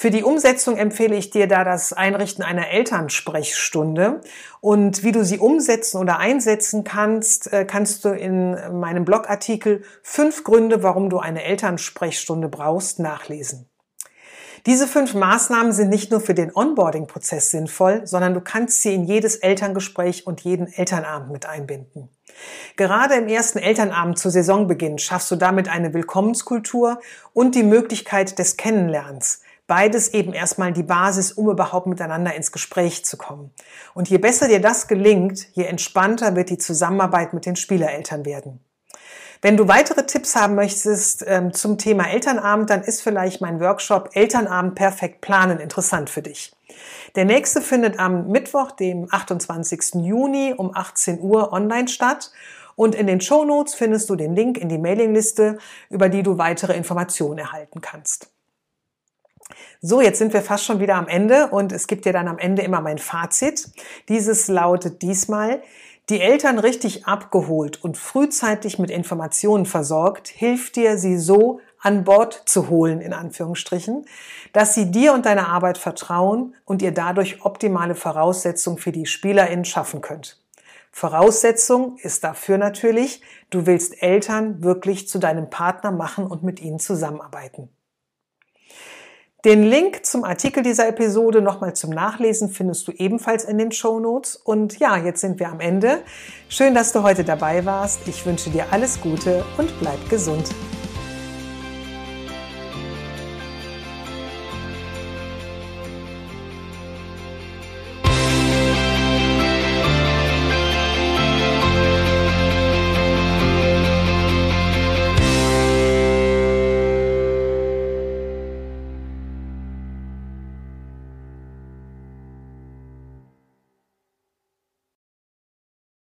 Für 0.00 0.10
die 0.10 0.22
Umsetzung 0.22 0.76
empfehle 0.76 1.16
ich 1.16 1.30
dir 1.30 1.48
da 1.48 1.64
das 1.64 1.92
Einrichten 1.92 2.44
einer 2.44 2.68
Elternsprechstunde. 2.68 4.20
Und 4.60 5.02
wie 5.02 5.10
du 5.10 5.24
sie 5.24 5.40
umsetzen 5.40 5.98
oder 5.98 6.20
einsetzen 6.20 6.84
kannst, 6.84 7.52
äh, 7.52 7.64
kannst 7.64 8.04
du 8.04 8.10
in 8.10 8.78
meinem 8.78 9.04
Blogartikel 9.04 9.82
fünf 10.04 10.44
Gründe, 10.44 10.84
warum 10.84 11.10
du 11.10 11.18
eine 11.18 11.42
Elternsprechstunde 11.42 12.48
brauchst, 12.48 13.00
nachlesen. 13.00 13.68
Diese 14.66 14.86
fünf 14.86 15.14
Maßnahmen 15.14 15.72
sind 15.72 15.88
nicht 15.88 16.12
nur 16.12 16.20
für 16.20 16.34
den 16.34 16.54
Onboarding-Prozess 16.54 17.50
sinnvoll, 17.50 18.06
sondern 18.06 18.34
du 18.34 18.40
kannst 18.40 18.82
sie 18.82 18.94
in 18.94 19.02
jedes 19.02 19.34
Elterngespräch 19.34 20.28
und 20.28 20.42
jeden 20.42 20.72
Elternabend 20.72 21.32
mit 21.32 21.46
einbinden. 21.46 22.08
Gerade 22.76 23.14
im 23.14 23.26
ersten 23.26 23.58
Elternabend 23.58 24.16
zu 24.16 24.30
Saisonbeginn 24.30 24.98
schaffst 24.98 25.28
du 25.32 25.34
damit 25.34 25.68
eine 25.68 25.92
Willkommenskultur 25.92 27.00
und 27.32 27.56
die 27.56 27.64
Möglichkeit 27.64 28.38
des 28.38 28.56
Kennenlernens. 28.56 29.40
Beides 29.68 30.14
eben 30.14 30.32
erstmal 30.32 30.72
die 30.72 30.82
Basis, 30.82 31.30
um 31.30 31.50
überhaupt 31.50 31.86
miteinander 31.86 32.34
ins 32.34 32.52
Gespräch 32.52 33.04
zu 33.04 33.18
kommen. 33.18 33.52
Und 33.92 34.08
je 34.08 34.16
besser 34.16 34.48
dir 34.48 34.62
das 34.62 34.88
gelingt, 34.88 35.46
je 35.52 35.64
entspannter 35.64 36.34
wird 36.34 36.48
die 36.48 36.56
Zusammenarbeit 36.56 37.34
mit 37.34 37.44
den 37.44 37.54
Spielereltern 37.54 38.24
werden. 38.24 38.60
Wenn 39.42 39.58
du 39.58 39.68
weitere 39.68 40.06
Tipps 40.06 40.34
haben 40.34 40.54
möchtest 40.54 41.22
ähm, 41.28 41.52
zum 41.52 41.76
Thema 41.76 42.08
Elternabend, 42.08 42.70
dann 42.70 42.82
ist 42.82 43.02
vielleicht 43.02 43.42
mein 43.42 43.60
Workshop 43.60 44.08
Elternabend 44.14 44.74
perfekt 44.74 45.20
planen 45.20 45.60
interessant 45.60 46.08
für 46.08 46.22
dich. 46.22 46.56
Der 47.14 47.26
nächste 47.26 47.60
findet 47.60 47.98
am 47.98 48.28
Mittwoch, 48.28 48.72
dem 48.72 49.06
28. 49.10 49.96
Juni 50.02 50.54
um 50.56 50.74
18 50.74 51.20
Uhr 51.20 51.52
online 51.52 51.88
statt. 51.88 52.32
Und 52.74 52.94
in 52.94 53.06
den 53.06 53.20
Show 53.20 53.44
Notes 53.44 53.74
findest 53.74 54.08
du 54.08 54.16
den 54.16 54.34
Link 54.34 54.56
in 54.56 54.70
die 54.70 54.78
Mailingliste, 54.78 55.58
über 55.90 56.08
die 56.08 56.22
du 56.22 56.38
weitere 56.38 56.74
Informationen 56.74 57.38
erhalten 57.38 57.82
kannst. 57.82 58.30
So, 59.80 60.00
jetzt 60.00 60.18
sind 60.18 60.32
wir 60.32 60.42
fast 60.42 60.64
schon 60.64 60.80
wieder 60.80 60.96
am 60.96 61.08
Ende 61.08 61.48
und 61.48 61.72
es 61.72 61.86
gibt 61.86 62.04
dir 62.04 62.12
dann 62.12 62.28
am 62.28 62.38
Ende 62.38 62.62
immer 62.62 62.80
mein 62.80 62.98
Fazit. 62.98 63.70
Dieses 64.08 64.48
lautet 64.48 65.02
diesmal, 65.02 65.62
die 66.08 66.20
Eltern 66.20 66.58
richtig 66.58 67.06
abgeholt 67.06 67.82
und 67.84 67.98
frühzeitig 67.98 68.78
mit 68.78 68.90
Informationen 68.90 69.66
versorgt, 69.66 70.28
hilft 70.28 70.76
dir, 70.76 70.96
sie 70.96 71.18
so 71.18 71.60
an 71.80 72.04
Bord 72.04 72.42
zu 72.46 72.68
holen, 72.70 73.00
in 73.00 73.12
Anführungsstrichen, 73.12 74.06
dass 74.52 74.74
sie 74.74 74.90
dir 74.90 75.12
und 75.12 75.26
deiner 75.26 75.48
Arbeit 75.48 75.78
vertrauen 75.78 76.54
und 76.64 76.82
ihr 76.82 76.92
dadurch 76.92 77.44
optimale 77.44 77.94
Voraussetzungen 77.94 78.78
für 78.78 78.90
die 78.90 79.06
SpielerInnen 79.06 79.64
schaffen 79.64 80.00
könnt. 80.00 80.42
Voraussetzung 80.90 81.98
ist 81.98 82.24
dafür 82.24 82.58
natürlich, 82.58 83.22
du 83.50 83.66
willst 83.66 84.02
Eltern 84.02 84.62
wirklich 84.64 85.08
zu 85.08 85.18
deinem 85.18 85.50
Partner 85.50 85.92
machen 85.92 86.26
und 86.26 86.42
mit 86.42 86.60
ihnen 86.60 86.80
zusammenarbeiten. 86.80 87.68
Den 89.48 89.62
Link 89.62 90.04
zum 90.04 90.24
Artikel 90.24 90.62
dieser 90.62 90.88
Episode 90.88 91.40
nochmal 91.40 91.72
zum 91.72 91.88
Nachlesen 91.88 92.50
findest 92.50 92.86
du 92.86 92.92
ebenfalls 92.92 93.44
in 93.44 93.56
den 93.56 93.72
Show 93.72 93.98
Notes. 93.98 94.36
Und 94.36 94.78
ja, 94.78 94.98
jetzt 94.98 95.22
sind 95.22 95.40
wir 95.40 95.48
am 95.48 95.60
Ende. 95.60 96.02
Schön, 96.50 96.74
dass 96.74 96.92
du 96.92 97.02
heute 97.02 97.24
dabei 97.24 97.64
warst. 97.64 98.06
Ich 98.06 98.26
wünsche 98.26 98.50
dir 98.50 98.66
alles 98.72 99.00
Gute 99.00 99.42
und 99.56 99.72
bleib 99.80 100.06
gesund. 100.10 100.50